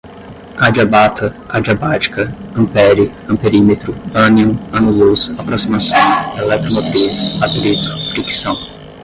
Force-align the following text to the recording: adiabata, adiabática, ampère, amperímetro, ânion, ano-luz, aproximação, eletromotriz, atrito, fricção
adiabata, 0.65 1.27
adiabática, 1.55 2.21
ampère, 2.59 3.01
amperímetro, 3.31 3.91
ânion, 4.25 4.51
ano-luz, 4.77 5.21
aproximação, 5.41 5.97
eletromotriz, 6.41 7.15
atrito, 7.45 7.91
fricção 8.09 8.55